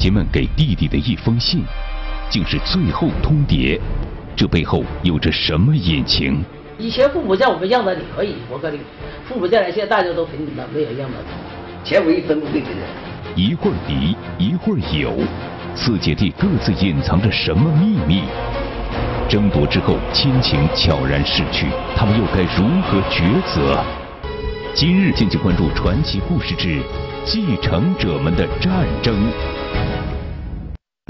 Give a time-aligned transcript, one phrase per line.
[0.00, 1.62] 姐们给弟弟的一封信，
[2.30, 3.78] 竟是最后通牒。
[4.34, 6.42] 这背后有着什么隐情？
[6.78, 8.80] 以前父母叫我们养着你可以，我告诉你，
[9.28, 12.78] 父母在来，现在大家都平等的，没有养着你，钱为分不给别人。
[13.36, 15.18] 一会儿敌，一会儿友，
[15.74, 18.22] 四姐弟各自隐藏着什么秘密？
[19.28, 23.84] 争夺之后，亲情悄然逝去，他们又该如何抉择？
[24.72, 26.68] 今日敬请关注传奇故事之
[27.22, 29.14] 《继承者们的战争》。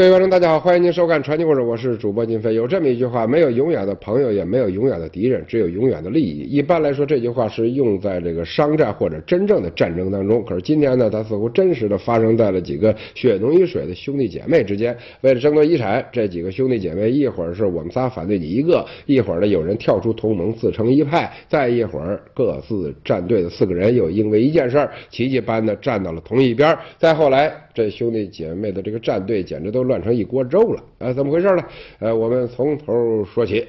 [0.01, 2.55] 各位观众，大家好，欢迎您收看《传奇故事》，我是主播金飞。
[2.55, 6.39] 有这么一句话：没有永远的朋友，也没有永远的敌人，只有永远的利益。
[6.45, 10.43] 一般来说，这句话是用在这个商战或者真正的战争当中。
[10.47, 14.97] 可是今天呢，它似乎真实的发生在了几个血浓于水的兄弟姐妹之间。
[15.21, 26.75] 为了争夺遗产，这几个兄弟姐妹一会儿是我们仨反对你一个，一会儿呢有人跳出同盟自成一派，再一会儿各自站队的四个人又因为一件事儿奇迹般的站到了同一边。
[26.97, 30.85] 再后来，这兄弟姐妹的这个战队简直都乱成一锅粥了。
[30.99, 31.65] 呃，怎么回事呢？
[32.01, 33.67] 呃，我们从头说起。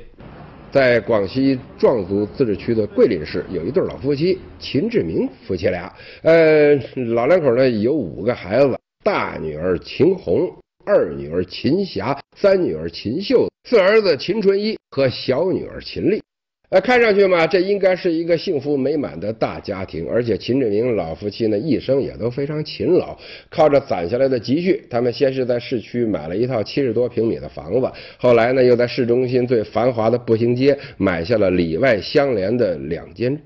[0.71, 5.93] 在广西壮族自治区的桂林市，有一对老夫妻，秦志明夫妻俩。
[6.23, 6.73] 呃，
[7.13, 10.49] 老两口呢有五个孩子，大女儿秦红，
[10.85, 16.23] 二女儿秦霞，三女儿秦秀，四儿子秦春一和小女儿秦丽。
[16.71, 20.07] 呃，看上去嘛，这应该是一个幸福美满的大家庭。
[20.09, 23.13] 而且秦志明老夫妻呢，一生也都非常勤劳，
[23.49, 33.37] 靠着攒下来的积蓄，他们先是在市区买了一套七十多平米的房子，后来呢，又在市中心最繁华的步行街买下了里外相连的两间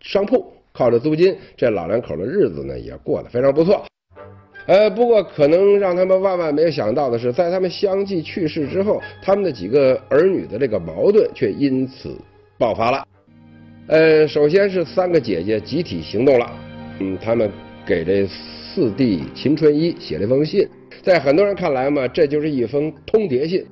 [0.00, 3.84] 商铺，靠着租金，这老两口的日子呢，也过得非常不错。
[4.68, 12.14] 呃，不过可能让他们万万没有想到的是，在他们相继去世之后，他们的几个儿女的这个矛盾却因此。
[12.58, 13.06] 爆发了，
[13.86, 16.50] 呃，首先是三个姐姐集体行动了，
[16.98, 17.48] 嗯，他们
[17.86, 20.68] 给这四弟秦春一写了一封信，
[21.00, 23.64] 在很多人看来嘛，这就是一封通牒信，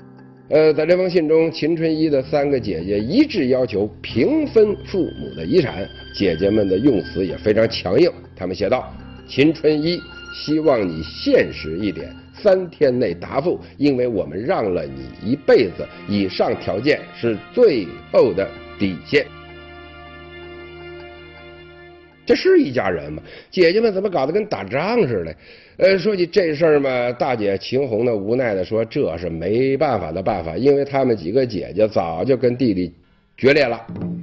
[0.50, 8.94] 呃，在这封信中，秦春一的三个姐姐一致要求平分父母的遗产，姐姐们的用词也非常强硬，他们写道：
[9.26, 10.00] 秦春一，
[10.32, 12.14] 希望你现实一点。
[12.42, 18.48] 三天内答复，因为我们让了你一辈子，以上条件是最后的
[18.78, 19.26] 底线。
[22.24, 23.22] 这是一家人吗？
[23.50, 25.36] 姐姐们怎么搞得跟打仗似的？
[25.76, 32.92] 呃，说起这事儿嘛，大姐秦红呢无奈的说：“这是没办法的办法，因为他们几个姐姐早就跟弟弟。”
[33.36, 33.78] 决裂了，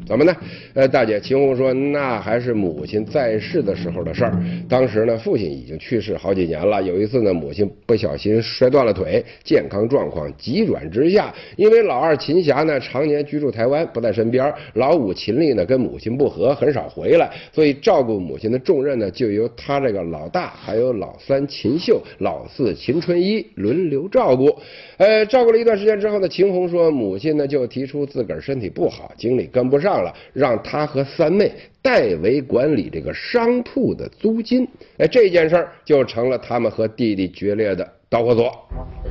[0.08, 0.36] 怎么呢？
[0.74, 4.34] 呃，大姐秦红说，那还是母亲在世的时候的事儿。
[4.68, 6.82] 当时呢，父亲已经去世好几年了。
[6.82, 11.32] 有一次呢，母亲不小心摔断了腿，健康状况急转直下。
[11.58, 24.50] 因为老二秦霞呢，常年居住台湾，不在身边；老五秦丽呢，跟母亲不和，很少回来，所以照顾母亲的重任呢，就由他这个老大，还有老三秦秀、老四秦春一轮流照顾。
[24.98, 29.03] 呃，照顾了一段时间之后呢，秦红说，母亲呢就提出自个儿身体不好。
[29.18, 34.68] 经理跟不上了，让他和三妹代为管理这个商铺的租金。
[34.98, 38.52] 哎，这件事儿就成了他们和弟弟决裂的导火索。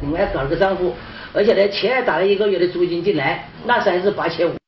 [0.01, 0.93] 另外搞了个账户，
[1.33, 4.62] 而且呢，钱打了一个月的租金进来，那才是八千五。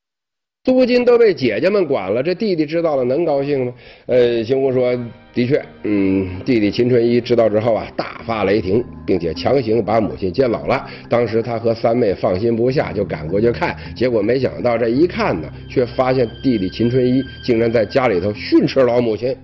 [0.64, 3.72] 租金都被姐姐们管了，这弟弟知道了能高兴吗？
[4.06, 4.98] 呃，邢红说，
[5.34, 10.86] 的确，嗯，弟弟秦春一知道之后啊，大发雷霆，并且强行把母亲接走了。
[11.06, 19.36] 当时他和三妹放心不下，就赶过去看，结果没想到这一看呢，却发现弟弟秦春一竟然在家里头训斥老母亲。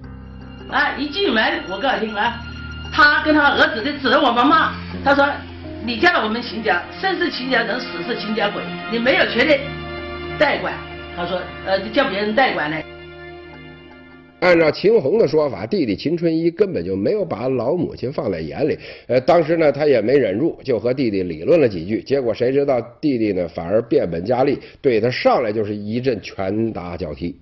[0.70, 2.40] 啊，一进门我告诉你啊，
[2.90, 4.72] 他跟他儿子的指着我们骂，
[5.04, 5.28] 他说，
[5.84, 9.60] 你嫁了我们秦家，生是秦家人，死是秦家鬼，你没有权利
[10.38, 10.72] 代管。
[11.20, 12.76] 他说：“呃，叫别人代管呢。”
[14.40, 18.78] 按照秦红的说法，弟弟秦春一根本就没有把老母亲放在眼里。
[19.06, 22.02] 呃，当时呢，他也没忍住，就和弟弟理论了几句。
[22.02, 27.38] 结果谁知道弟弟呢，反而变本加厉，对他上来就是一阵拳打脚踢。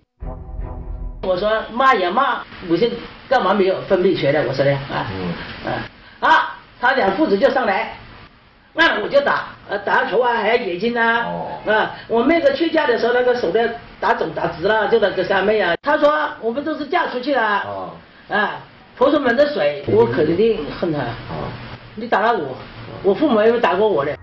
[1.22, 2.90] 我说骂也骂，母亲
[3.28, 4.44] 干嘛没有分配权呢？
[4.48, 5.06] 我说的啊，
[5.64, 5.72] 嗯，
[6.18, 7.96] 啊，他两父子就上来。
[8.74, 11.26] 那我就打，呃，打头啊，还有眼睛啊，
[11.66, 13.60] 啊，我妹子去嫁的时候，那个手都
[13.98, 15.74] 打肿打直了，就那个三妹啊。
[15.82, 17.92] 她说我们都是嫁出去了，
[18.28, 18.60] 啊，
[18.96, 21.00] 泼出门的水，我肯定恨她。
[21.96, 22.56] 你打了我，
[23.02, 24.16] 我父母也没打过我的。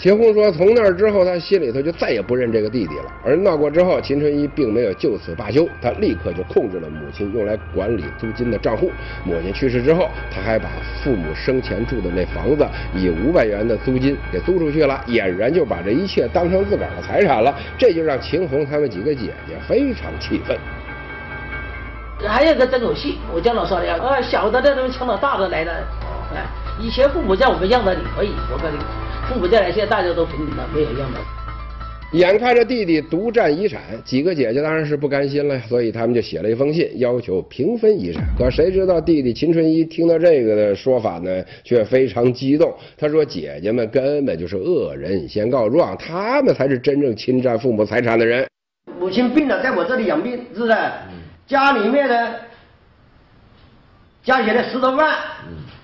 [0.00, 3.12] 秦红说：“从那儿之后，他心里头就再也不认这个弟弟了。
[3.22, 8.90] 而闹过之后，秦春一并没有就此罢休，他立刻就控制了母亲用来管理租金的账户。
[9.24, 10.70] 母亲去世之后，他还把
[11.04, 17.54] 父母生前住的那房子以五百元的租金给租出去了，俨然就把这一切当成自个儿的财产了。
[17.76, 20.56] 这就让秦红他们几个姐姐非常气愤。
[22.26, 25.72] 还有个争口气，我叫老少的，呃，小的那都抢到大的来了，
[26.34, 26.40] 哎。”
[26.80, 28.82] 以前父母叫我们让道理可以，我告诉你，
[29.30, 32.18] 父母叫来，现在大家都平等了，没有让道理。
[32.18, 38.24] 眼看着弟弟独占遗产，几个姐姐当然是不甘心了，所以他们就写了一封信，要求平分遗产。
[38.36, 42.74] 可谁知道弟弟秦春一听到这个的说法呢，却非常激动。
[42.98, 48.44] 他说：“姐姐们根本就是恶人先告状，他们才是真正侵占父母财产的人。
[48.98, 50.76] 母亲病了，在我这里养病，是不是？
[51.46, 52.34] 家里面呢
[54.24, 55.16] 加起来十多万，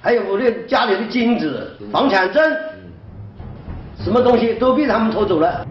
[0.02, 2.42] 还有我的家里的金子、房产证，
[4.06, 5.66] 什么东西都被他们偷走了。”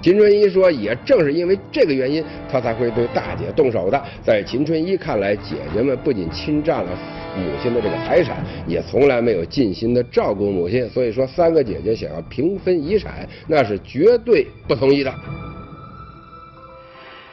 [0.00, 4.00] 秦春一说：“也正是因为这个原因，他才会对大姐动手的。
[4.22, 6.90] 在秦春一看来，姐姐们不仅侵占了
[7.36, 8.36] 母亲的这个财产，
[8.68, 10.88] 也从来没有尽心的照顾母亲。
[10.90, 15.12] 所以说，三个姐姐想要平分遗产，那是绝对不同意的。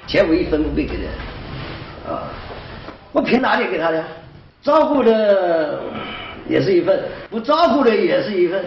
[0.07, 1.09] 钱我一分不会给人，
[2.09, 2.33] 啊，
[3.11, 4.03] 我凭哪里给他的？
[4.63, 5.79] 照顾的
[6.47, 8.63] 也是一份，不照顾的也是一份。”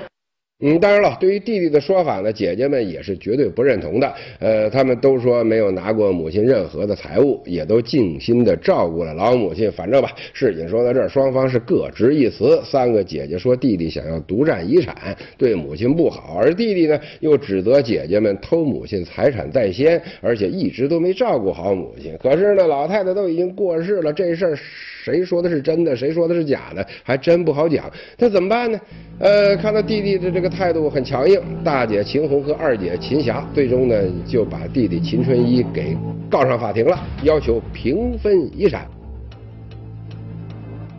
[0.66, 4.14] 嗯，当然了，对于弟弟的说法呢，姐姐们也是绝对不认同的。
[4.38, 9.70] 呃，他们都说没有拿过母亲任何的财物，也都尽心的照顾了老母亲。
[9.70, 12.58] 反正吧，事情说到这儿，双方是各执一词。
[12.64, 22.16] 三个姐姐说弟弟想要独占遗产，对母亲不好，而弟弟呢又指责姐姐们偷母亲财产在先，而且一直都没照顾好母亲。
[22.22, 24.58] 可是呢，老太太都已经过世了，这事儿。
[25.04, 27.92] 谁说的是真的，谁说的是假的，还真不好讲。
[28.16, 28.80] 那怎么办呢？
[29.18, 33.94] 呃，看到弟弟的这个态度很强硬，大姐秦红和二姐秦霞最终呢
[34.26, 35.96] 就把弟弟秦春一给
[36.30, 38.86] 告上法庭了，要求平分遗产。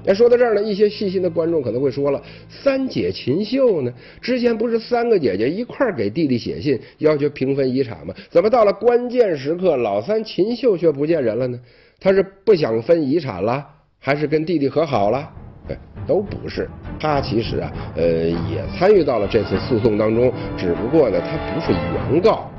[0.07, 3.91] 那说到这儿呢，一些细心的观众可能会说了：三姐秦秀呢，
[4.21, 8.13] 之前不是三个姐姐一块儿给弟弟写信要求平分遗产吗？
[8.29, 11.59] 怎么到了关键时刻，老三秦秀却不见人了呢？
[11.99, 13.65] 她是不想分遗产了？
[13.97, 15.27] 还是跟弟弟和好了？
[15.69, 16.69] 哎，都不是。
[16.99, 18.03] 他其实啊，呃，
[18.49, 21.71] 也参与到了这次诉讼当中，只不过呢，他不是
[22.11, 22.49] 原告，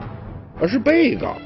[0.61, 1.37] 而是被告。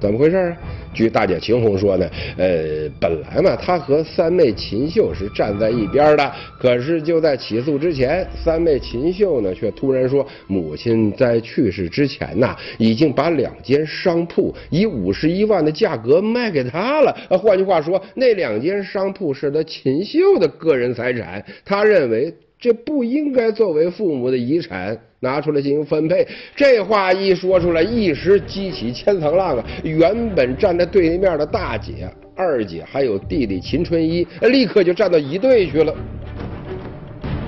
[0.00, 0.56] 怎么回事啊？
[0.92, 6.32] 据大姐秦红说呢，呃，本来嘛，她和三妹秦秀是站在一边的。
[6.58, 17.12] 可是就在起诉之前，三妹秦秀呢，却突然说，母亲在去世之前呐，已经把两间商铺以五十一万的价格卖给她了。
[17.30, 21.44] 换句话说，那两间商铺是她秦秀的个人财产。
[21.64, 24.96] 她认为这不应该作为父母的遗产。
[25.24, 26.26] 拿出来进行分配，
[26.56, 29.64] 这话一说出来，一时激起千层浪啊！
[29.84, 35.94] 原本站在对立面的大姐、二姐还有弟弟秦春一，立刻就站到一队去了。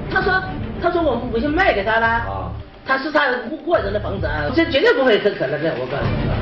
[0.09, 0.41] 他说
[0.81, 2.53] ：“他说我母亲卖给他了，啊，
[2.87, 3.27] 他是他
[3.67, 6.39] 过人的房子啊，这绝对不会可可能的，我告诉你啊！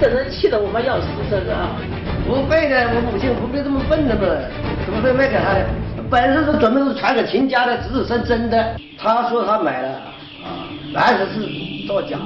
[0.00, 1.76] 这真是气得我们要死，这个啊！
[2.26, 4.22] 不会的，我母亲不会这么笨的嘛，
[4.84, 5.64] 怎么会卖给他的？”
[6.10, 9.88] 本身是准备是传给秦家的子子孙孙的，他说他买了，
[10.42, 10.64] 啊，
[10.94, 12.18] 完全是造假。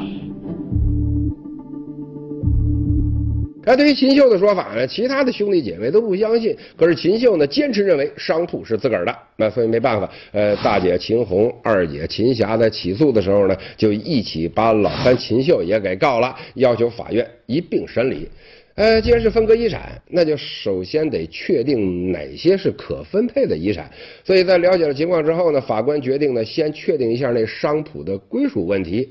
[3.65, 6.57] 而对于秦秀的说法呢，其他的兄弟姐妹都不相信。
[6.77, 10.09] 可是秦秀呢，坚持认为商铺是自个儿的，那所以没办法。
[10.31, 18.29] 呃，大姐秦红、二姐秦霞在起诉的时候呢，就一起把老三秦秀也给告了，要求法院一并审理。
[18.75, 23.91] 呃，既然是分割遗产，那就首先得确定哪些是可分配的遗产。
[24.25, 29.09] 所以在了解了情况之后呢，法官决定呢，先确定一下那商铺的归属问题。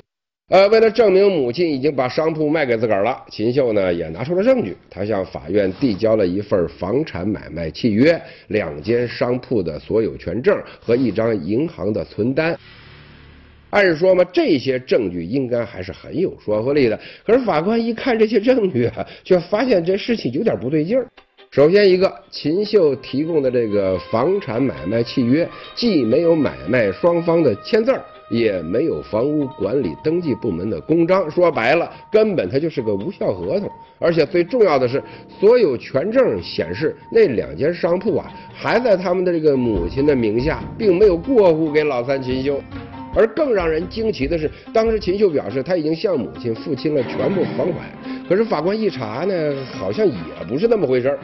[0.49, 12.57] 呃，为了证明母亲已经把商铺卖给自个儿了，秦秀呢也拿出了证据，他向法院递交了一份房产买卖契约、两间商铺的所有权证和一张银行的存单。
[13.71, 16.99] 按说嘛，这些证据应该还是很有说服力的。
[17.25, 21.07] 可是法官一看这些证据啊，却发现这事情有点不对劲儿。
[21.51, 27.93] 首先一个，秦秀提供的这个房产买卖契约，既没有买卖双方的签字，
[28.29, 31.29] 也没有房屋管理登记部门的公章。
[31.29, 33.69] 说白了，根本它就是个无效合同。
[33.99, 35.03] 而且最重要的是，
[35.41, 42.61] 所有权证显示那两间商铺啊，还在他们的这个母亲的名下，并没有过户给老三秦秀。
[43.15, 47.85] 而更让人惊奇的是，当时秦秀表示他已经向母亲付清了全部房款，
[48.27, 49.33] 可是法官一查呢，
[49.77, 50.13] 好像也
[50.47, 51.19] 不是那么回事儿。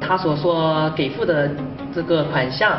[0.00, 1.50] 他所说给付的
[1.94, 2.72] 这个款项，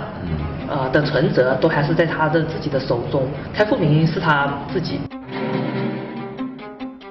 [0.68, 5.00] 啊的存折都还是在他的自己的手中，开户名是他自己。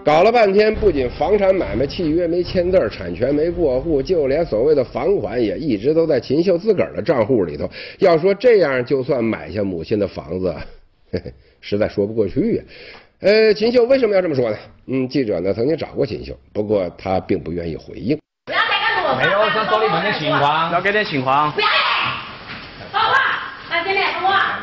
[0.09, 7.69] 搞了半天，不仅房产买卖契约没签字，产权没过户，就连所谓的房款也一直都在秦秀自个儿的账户里头。
[7.99, 10.51] 要说这样就算买下母亲的房子，
[11.13, 12.65] 嘿嘿，实在说不过去呀。
[13.21, 14.57] 呃，秦秀为什么要这么说呢？
[14.87, 18.19] 嗯，记者呢曾经找过秦秀，不过他并不愿意回应。
[18.47, 21.53] 不要再告诉没有，想找你问点情况，要给点情况。
[21.53, 21.79] 不要脸！
[22.93, 23.15] 好话，
[23.69, 24.57] 来这里，好话。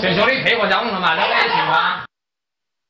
[0.00, 2.05] 先兄弟配合讲了嘛，了解点情况。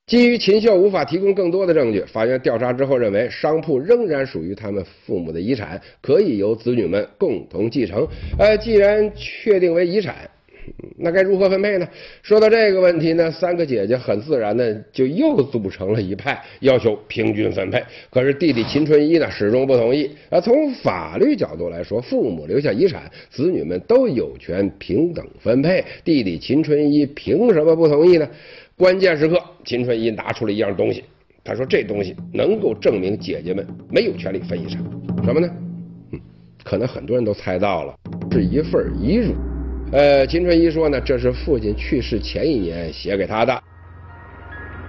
[0.06, 8.06] 基于秦秀无法提供更多的证据，法院调查之后认为商铺仍然属于他们父母的遗产，可以由子女们共同继承。
[8.38, 10.30] 呃，既然确定为遗产，
[10.96, 11.88] 那该如何分配呢？
[12.22, 17.82] 说到这个问题呢，三个姐姐很自然的就又组成了一派，要求平均分配。
[18.08, 20.08] 可是弟弟秦春一呢，始终不同意。
[20.30, 25.84] 啊，从法律角度来说，父母留下遗产，子女们都有权平等分配。
[26.04, 28.28] 弟弟秦春一凭什么不同意呢？
[28.78, 31.02] 关键时刻，秦春一拿出了一样东西，
[31.42, 34.84] 他说：“这东西能够证明姐姐们没有权利分遗产，
[35.24, 35.48] 什么呢？
[36.12, 36.20] 嗯，
[36.62, 37.94] 可能很多人都猜到了，
[38.30, 39.34] 是一份遗嘱。
[39.92, 43.62] 呃，秦春一说呢，这是父亲去世前一年写给他的。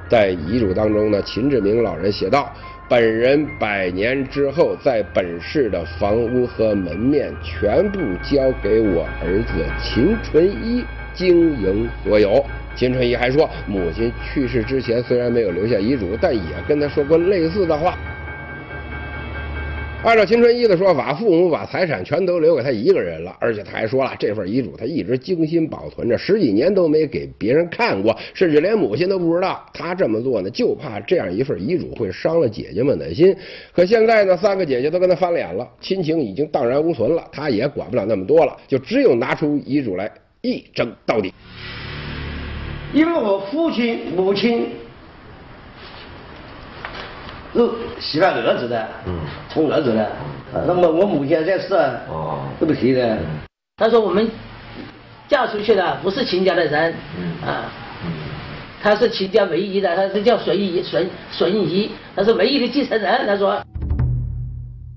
[0.09, 2.53] 在遗嘱当中呢，秦志明老人写道：
[2.89, 12.45] 本人百年之后，在本市的房屋和门面全部交给我儿子秦春一经营所有。”
[12.77, 17.97] 秦春一还说，母亲去世之前虽然没有留下遗嘱，但也跟他说过类似的话。
[20.03, 29.65] 按照秦春一的说法，父母把财产全都留给他一个人了，而且他还说了，这份遗嘱他一直精心保存着，十几年都没给别人看过，甚至连母亲都不知道。
[29.73, 33.35] 他这么做呢，就怕这样一份遗嘱会伤了姐姐们的心。
[33.73, 40.09] 可现在呢，三个姐姐都跟他翻脸了，亲情已经荡然无存了，他也管不了那么多了，就只有拿出遗嘱来
[40.41, 41.33] 一争到底。
[42.93, 44.69] 因为我父亲、母亲
[47.53, 50.11] 是喜欢儿子的，嗯，宠儿子的，
[50.65, 51.73] 那么我母亲在世，
[52.09, 53.17] 哦，这不行的。
[53.77, 54.29] 他说我们
[55.27, 57.47] 嫁出去的不是秦家的人，嗯。
[57.47, 57.71] 啊，
[58.81, 63.27] 他是秦家唯一的，他是叫孙姨，孙孙姨，他是唯一的继承人。
[63.27, 63.61] 他说，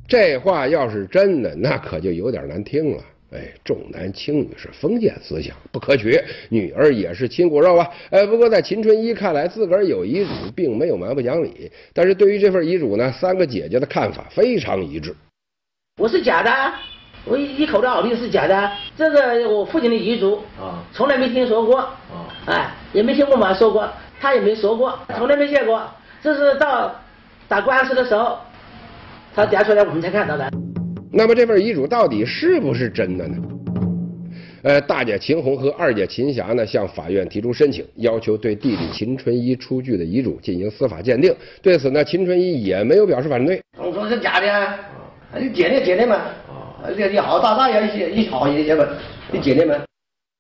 [0.06, 3.02] 这话要是真的，那可就有点难听了。
[3.32, 6.20] 哎，重男轻女是封建思想，不可取。
[6.48, 7.88] 女儿也是亲骨肉啊。
[8.10, 11.70] 哎，不过在秦春一看来，自个儿有遗嘱，并没有蛮不讲理。
[11.94, 15.14] 但是对于这份遗嘱呢，三个姐姐的看法非常一致。
[16.00, 16.50] 我是假的，
[17.24, 18.72] 我一口的好命是假的。
[18.96, 25.88] 这个我父亲的遗嘱啊，从来没听说过啊，哎，也没听我妈说过，他也没说过，从来没见过。
[26.20, 26.92] 这是到
[27.46, 28.38] 打官司的时候，
[29.36, 30.50] 他调出来我们才看到的。
[31.12, 33.36] 那么这份遗嘱到底是不是真的呢？
[34.62, 41.34] 呃，大姐秦红和二姐秦霞呢，向法院提出申请，要求对弟弟秦春一出具的遗嘱进行司法鉴定。
[41.62, 43.60] 对此呢，秦春一也没有表示反对。
[43.78, 44.78] 我说是假的，啊
[45.38, 46.20] 你鉴定鉴定嘛，
[46.96, 48.86] 你你好大大一些，一好一些嘛，
[49.32, 49.74] 你鉴定嘛。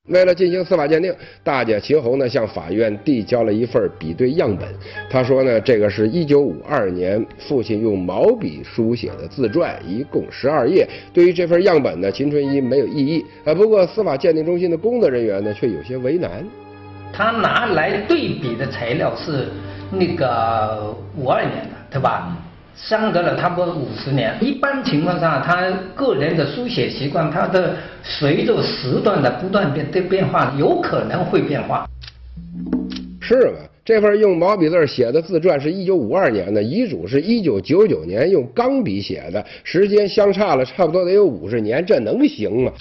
[0.08, 1.14] 为了进行司法鉴定，
[1.44, 4.66] 大姐秦红呢向法院递交了一份比对样本。
[5.08, 10.88] 她说呢，这个是一九五二年父亲用毛笔书写的自传，一共十二页。
[11.12, 13.24] 对于这份样本呢，秦春一没有异议。
[13.44, 16.44] 啊，不过司法鉴定中心的工作人员呢却有些为难。
[17.12, 19.48] 他拿来对比的材料是
[19.92, 22.36] 那个五二年的，对吧？
[22.88, 31.86] 相隔了差不多五十年，一般情况下，他个人的书写习惯，他的随着时段的不断变的变化，有可能会变化。
[33.20, 33.58] 是吗？
[33.84, 42.72] 这份用毛笔字写的自传是一九五二年的，遗嘱是一九九九年用钢笔写的，时间相差了差不多得有五十年，这能行吗？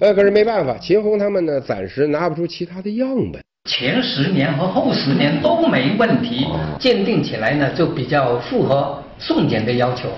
[0.00, 3.42] 呃，可是没办法，秦红他们呢，暂时拿不出其他的样本。
[3.68, 6.46] 前十年和后十年都没问题，
[6.78, 9.02] 鉴定起来呢就比较符合。
[9.18, 10.08] 送检的要求，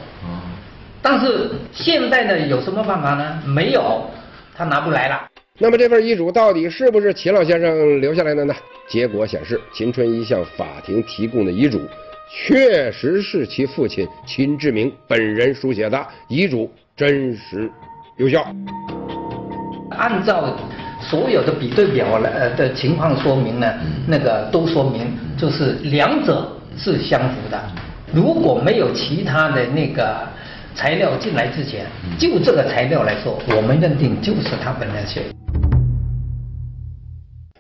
[1.01, 3.43] 但是现在呢，有什么办法呢？
[3.47, 4.03] 没有，
[4.55, 5.29] 他拿不来了。
[5.59, 8.55] 那么这份遗嘱到底是不是秦老先生留下来的呢？
[8.89, 11.81] 结果显示，秦春一向法庭提供的遗嘱，
[12.31, 17.71] 确实是其父亲秦志明本人书写的遗嘱，真实
[18.17, 18.45] 有效。
[19.91, 20.57] 按照
[21.01, 23.73] 所有的比对表呃的情况说明呢，
[24.07, 27.61] 那个都说明就是两者是相符的。
[28.13, 30.27] 如果没有其他的那个
[30.75, 31.85] 材料进来之前，
[32.19, 35.23] 就这个材料来说，我们认定就是他本人写。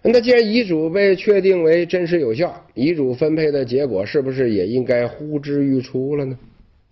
[0.02, 6.38] 那既然遗嘱被确定为真实有效，遗嘱分配的结果是不是也应该呼之欲出了呢？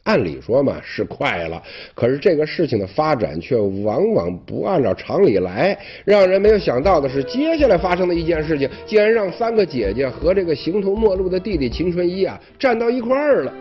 [0.06, 1.60] 按理说嘛是快了，
[1.94, 5.76] 可是这个事情的发展却往往不按照常理来。
[6.04, 13.52] 让人没有想到的是，接下来发生的一件事情，竟然让三个姐姐和这个形同陌路的弟弟秦春一啊站到一块儿了。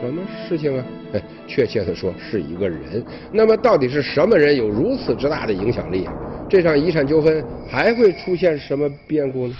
[0.00, 0.84] 什么事情啊？
[1.48, 3.04] 确切的说是一个人。
[3.32, 6.08] 那么到底是什么人有如此之大的影响力？
[6.48, 9.54] 这场遗产纠纷还会出现什么变故呢？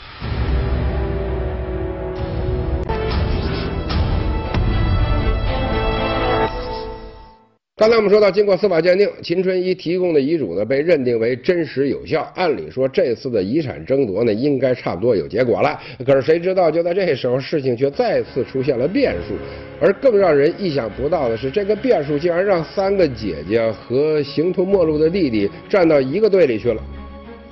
[7.78, 12.28] 刚才我们说到，经过司法鉴定，秦春一提供的遗嘱呢被认定为真实有效。
[12.35, 15.78] 按理说，这次的遗产争夺呢应该差不多有结果了。
[16.04, 19.37] 可是谁知道，就在这时候，事情却再次出现了变数。
[19.80, 26.82] 而更让人意想不到的是，这个变数竟然让三个姐姐和形同陌路的弟弟站到一个队里去了。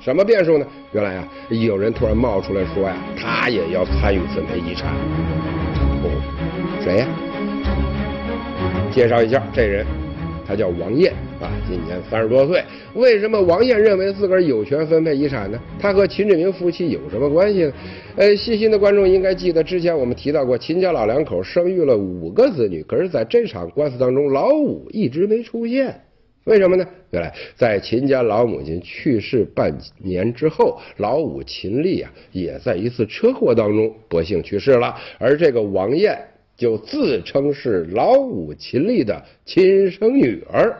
[0.01, 0.67] 什么变数呢？
[0.91, 4.93] 原来啊，有人突然冒出来说呀，他也要参与分配遗产。
[6.03, 6.11] 哦，
[6.83, 7.07] 谁呀？
[8.91, 9.85] 介绍一下，这人。
[10.47, 11.11] 他叫王艳
[11.41, 12.63] 啊，今年三十多岁。
[12.95, 15.59] 为什么王艳认为自个儿有权分配遗产呢？
[15.77, 17.73] 他和秦志明夫妻有什么关系呢？
[18.15, 26.01] 呃，细心的观众应该记得，之前我们提到过，秦家老两口生育了五个子女，可是在这场官司当中，老五一直没出现。
[26.45, 26.87] 为什么呢？
[27.11, 36.17] 原来在秦家老母亲去世半年之后，老五秦丽啊，也在一次车祸当中不幸去世了，而这个王艳。
[36.57, 40.75] 就自称是老五秦丽的亲生女儿。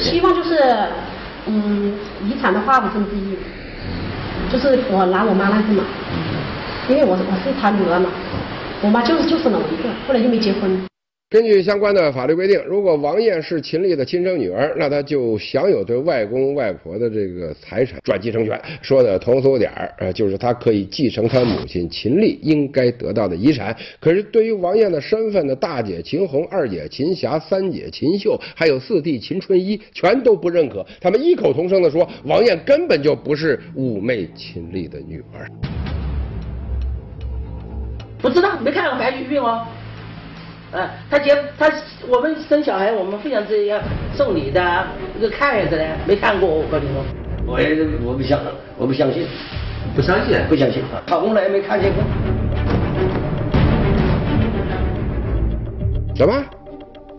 [0.00, 0.58] 希望就是，
[1.46, 1.94] 嗯，
[2.24, 3.36] 遗产的话五分之一，
[4.50, 5.84] 就是我拿我妈那份嘛，
[6.88, 8.10] 因为我我是她女儿嘛，
[8.82, 10.84] 我妈就是就生了我一个，后来就没结婚。
[11.36, 18.58] 根据相关的法律规定，如果王艳是秦丽的亲生女儿，那她就享有对外公外婆的这个财产转继承权。
[18.80, 23.76] 说的通俗点儿，呃，就是她可以继承她母亲秦丽应该得到的遗产。
[24.00, 30.86] 可是对于王艳的身份呢，大姐秦红、二姐秦霞、三姐秦秀，还有四弟秦春一，全都不认可。
[31.02, 35.46] 他们异口同声地说，王艳根本就不是五妹秦丽的女儿。
[38.22, 39.68] 不知道，没看过白玉玉吗？
[40.76, 41.72] 嗯，他结他
[42.06, 43.78] 我们生小孩，我们非常之要
[44.14, 44.60] 送礼的，
[45.18, 46.90] 这个看样子的，没看过我告诉你
[47.46, 48.38] 我也我不相
[48.76, 49.26] 我不相信，
[49.94, 52.02] 不相信，不相信，他从来没看见过。
[56.14, 56.44] 什么？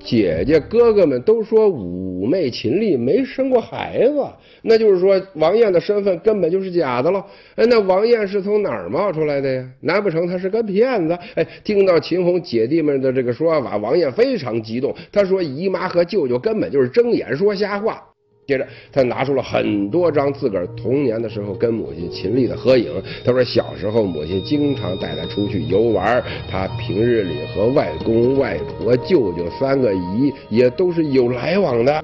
[0.07, 4.25] 姐姐哥哥们都说五妹秦丽没生过孩子，
[4.61, 7.21] 那就是说王艳的身份根本就是假的喽。
[7.55, 9.69] 哎，那王艳是从哪儿冒出来的呀？
[9.81, 11.19] 难不成她是个骗子？
[11.35, 14.95] 哎，听到秦红姐弟们的这个说法，王艳非常激动。
[15.11, 18.01] 她说姨妈和舅舅根本就是睁眼说瞎话。
[18.47, 22.89] 接着，他拿出了很多张自个儿童年的时候跟母亲秦丽的合影。
[23.25, 32.01] 他说，小时候母亲经常带他出去游玩，他平日里和外公、外婆、舅舅三个姨也都是有来往的。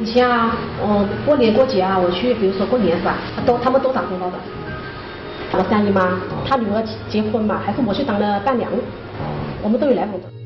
[0.00, 4.38] 以前啊，嗯，过年过节啊，我去，比如说过年是吧，都他们都打红包的。
[5.52, 8.70] 我三姨妈，她女儿结婚嘛，还是我去当了伴娘，
[9.62, 10.41] 我们都有来往的。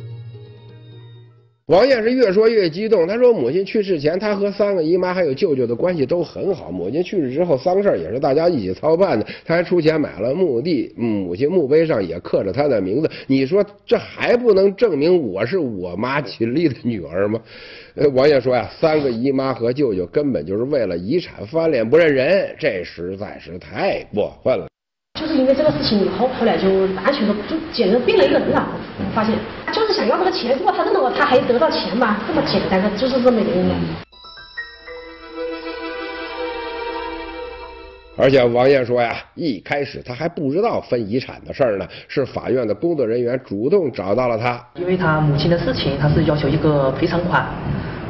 [1.66, 6.70] 王艳是越说越激动，她说母亲去世前，她和三个姨妈还有舅舅的关系都很好。
[6.70, 9.26] 母亲去世之后，丧事也是大家一起操办的。
[9.44, 13.10] 她还出钱买了墓地，母亲墓碑上也刻着她的名字。
[13.26, 17.40] 你说这还不能证明我是我妈秦丽的女儿吗？
[17.96, 24.68] 呃，王艳说呀，三个姨妈和舅舅根本就是为了遗产翻脸不认人，这实在是太过分了。
[25.16, 28.68] 就是因为这个事情以后，后来就完全都就简直变了一个人了。
[28.98, 29.34] 我发现
[29.72, 32.18] 就是想要这个钱，如果他认了我，他还得到钱吗？
[32.28, 33.74] 这么简单的，就是这么原因。
[38.18, 44.62] 而且王艳说呀，一开始他还不知道分遗产的事儿呢，是法院的工作人员主动找到了他。
[44.74, 47.42] 因为他母亲的事情，他是要求一个赔偿款，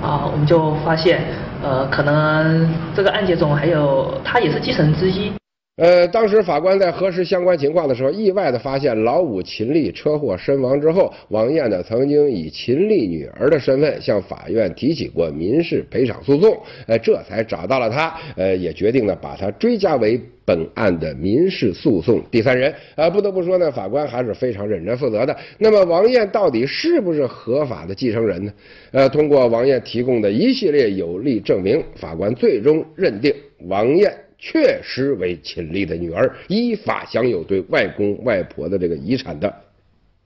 [0.02, 1.22] 啊，我们就发现，
[1.62, 5.30] 呃，可能这个案件中还有他也是继承人之一。
[5.76, 22.72] 呃，当时法官在核实相关情况的时候，意外的发现老五秦丽车祸身亡之后，王艳呢曾经以秦丽女儿的身份向法院提起过民事赔偿诉讼，呃，这才找到了他，呃，也决定呢把他追加为本案的民事诉讼第三人。
[22.94, 25.36] 啊，不得不说呢，法官还是非常认真负责的。
[25.58, 28.50] 那么，王艳到底是不是合法的继承人呢？
[28.92, 33.30] 呃，通过王艳提供的一系列有力证明，法官最终认定
[33.68, 34.10] 王艳。
[34.38, 39.52] 确实为秦丽的女儿，依法享有对外公外婆的这个遗产的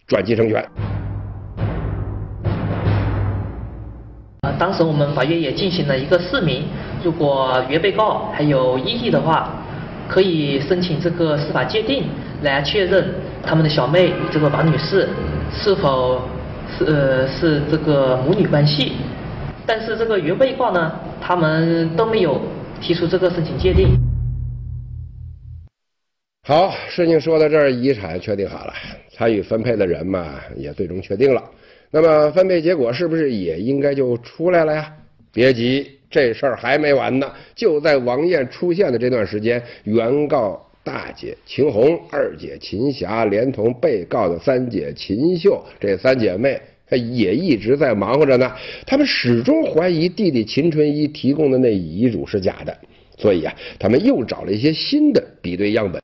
[0.06, 0.60] 转继承权。
[4.40, 6.64] 啊，当时我们法院也进行了一个释明，
[7.04, 9.52] 如果原被告还有异议的话，
[10.08, 12.04] 可以申请这个司法鉴定
[12.42, 15.08] 来确认他们的小妹这个王女士
[15.52, 16.20] 是否
[16.76, 18.94] 是呃是这个母女关系。
[19.64, 22.40] 但是这个原被告呢，他们都没有。
[22.80, 23.98] 提出这个申请鉴定。
[26.42, 28.72] 好，事情说到这儿，遗产确定好了，
[29.12, 31.42] 参与分配的人嘛也最终确定了。
[31.90, 34.92] 那么分配结果是不是也应该就出来了呀？
[35.32, 37.30] 别急，这事儿还没完呢。
[37.54, 48.52] 就在王艳出现的这段时间，原告大姐秦红、二姐秦霞，连同被告的三姐秦秀，这三姐妹他也一直在忙活着呢。
[48.84, 52.76] 他们始终怀疑弟弟秦春一提供的那遗嘱是假的，
[53.16, 56.02] 所以啊，他们又找了一些新的比对样本。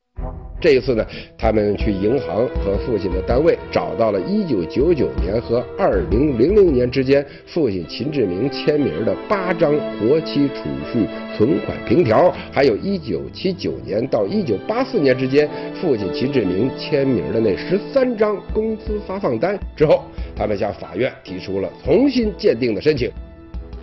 [0.59, 15.49] 这一次呢，他们去银行和父亲的单位找到了1999年和2000年之间父亲秦志明签名的八张活期储蓄存款凭条，还有一九七九年到一九八四年之间
[15.81, 19.59] 父亲秦志明签名的那十三张工资发放单。
[19.77, 23.11] 之后，他们向法院提出了重新鉴定的申请，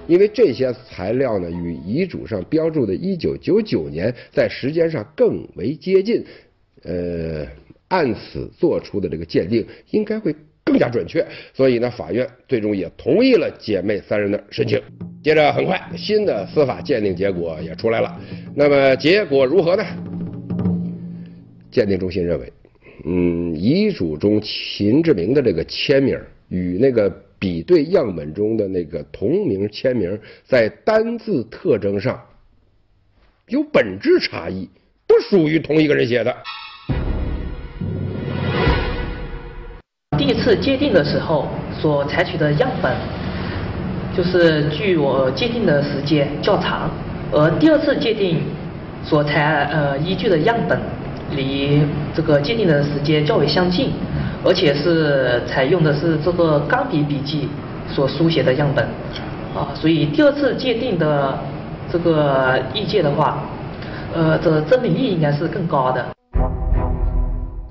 [0.07, 6.25] 因为这些材料呢与遗嘱上标注的1999年在时间上更为接近。
[6.83, 7.47] 呃，
[7.87, 14.81] 按此做出的这个鉴定应该会更加准确，所以呢，法院最终也同意了姐妹三人的申请。
[15.21, 18.19] 接着，很快新的司法鉴定结果也出来了。
[18.55, 19.83] 那么结果如何呢？
[21.71, 22.51] 鉴定中心认为，
[23.05, 26.19] 嗯，遗嘱中秦志明的这个签名
[26.49, 32.21] 与那个比对样本中的那个同名签名在单字特征上
[33.47, 34.69] 有本质差异，
[35.07, 36.35] 不属于同一个人写的。
[40.23, 42.89] 第一次鉴定的时候所采取的样本，
[44.15, 46.89] 就是距我鉴定的时间较长，
[47.33, 48.39] 而第二次鉴定
[49.03, 50.79] 所采呃依据的样本
[51.31, 51.81] 离
[52.15, 53.91] 这个鉴定的时间较为相近，
[54.45, 57.49] 而且是采用的是这个钢笔笔记
[57.93, 58.85] 所书写的样本，
[59.53, 61.37] 啊，所以第二次鉴定的
[61.91, 63.43] 这个意见的话，
[64.13, 66.05] 呃，这证明力应该是更高的。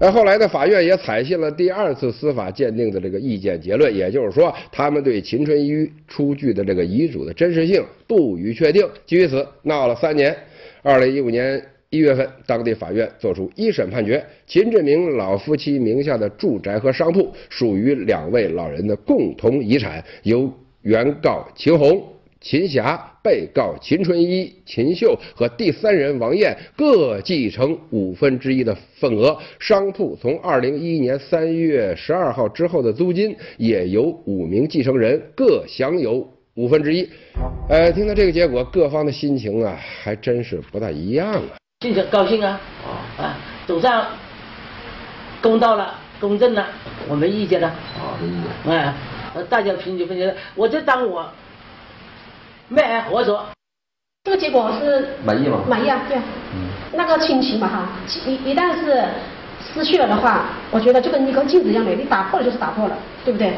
[0.03, 0.49] 那后来的？
[0.49, 8.85] 法院也采信了第二次司法鉴定的这个意见结论，也就是说，他们对秦春一出具的这个遗嘱的真实性不予确定。
[9.07, 10.37] 基于此，闹了三年。
[10.83, 22.03] 二零一五年一月份，当地法院作出一审判决：秦志明老夫妻名下的住宅和商铺属于两位老人的共同遗产，由原告秦红。
[22.43, 29.39] 秦霞、被告秦春一、秦秀和第三人王艳各继承五分之一的份额。
[29.61, 37.09] 商铺从二零一一年三月十二号之后的租金也由五名继承人各享有五分之一。
[37.69, 41.57] 呃，听到这个结果，各方的心情啊，还真是不大一样啊。
[41.83, 42.61] 心情高兴啊！
[43.17, 44.05] 啊，总算
[45.41, 46.67] 公道了，公正了，
[47.09, 47.69] 我没意见了。
[47.69, 48.33] 啊，没意
[48.65, 48.75] 见。
[48.75, 48.95] 哎，
[49.49, 51.31] 大家平起平坐，我就当我。
[52.73, 53.45] 没爱合作，
[54.25, 55.63] 这个结果是满意吗？
[55.69, 56.23] 满意啊，对啊。
[56.55, 56.69] 嗯。
[56.95, 57.89] 那个亲情嘛哈，
[58.27, 59.05] 一一旦是
[59.61, 63.53] 失去了的话，我觉得就跟一根镜子一样的，你打破了就是打破了，对不对？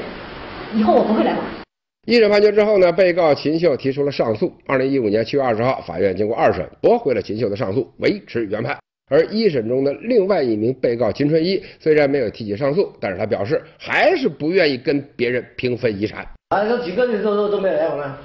[0.74, 1.40] 以后我不会来往。
[2.07, 4.53] 一审判决之后呢，被告秦秀提出了上诉。
[4.66, 8.77] 二零一五年七月二十号，法院经过二审驳回了秦秀的上诉，维持原判。
[9.11, 16.27] 而一审中的另外一名被告秦春一虽然没有提起上诉，但是他表示还是不愿意跟别人平分遗产。
[16.48, 18.18] 啊，这几个人都都都没有来往了。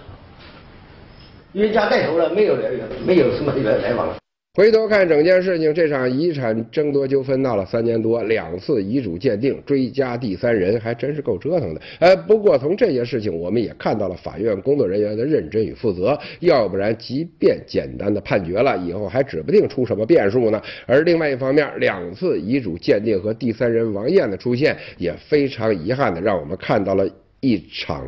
[1.53, 4.17] 冤家带头了，没有来往，没有什么来来往了。
[4.55, 11.81] 回头看整件事情，这场遗产争夺纠纷闹了三年多，两次遗嘱鉴定，追加第三人，还真是够折腾的。
[11.99, 20.61] 呃，不过从这件事情，我们也看到了法院工作人员的认真与负责，要不然即便简单的判决了，以后还指不定出什么变数呢。
[20.85, 27.07] 而另外一方面，两次遗嘱鉴定和第三人王艳的出现，也非常遗憾的让我们看到了
[27.39, 28.05] 一场，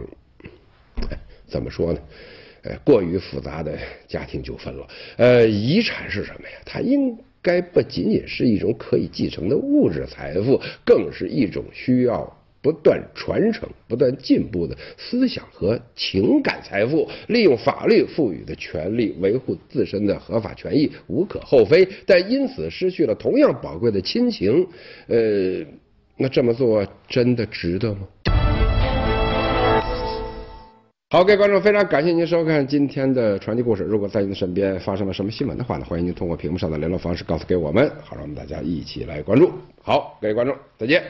[1.47, 1.99] 怎么说呢？
[2.63, 4.87] 呃，过于复杂的家庭纠纷了。
[5.17, 6.55] 呃，遗产是什么呀？
[6.65, 17.09] 它应该不仅仅是一种可以继承的物质财富，更是一种需要不断传承、不断进步的思想和情感财富。
[17.27, 21.87] 利用法律赋予的权利维护自身的合法权益，无可厚非。
[22.05, 24.67] 但因此失去了同样宝贵的亲情，
[25.07, 25.65] 呃，
[26.17, 28.07] 那这么做真的值得吗？
[31.13, 33.83] 好，各位观众，非常感谢您收看今天的传奇故事。
[33.83, 39.51] 如果在您的身边发生了什么新闻的话呢，欢迎您通过屏幕上的联络方式告诉给我们，好让我们大家一起来关注。
[39.83, 41.03] 好，各位观众，再见。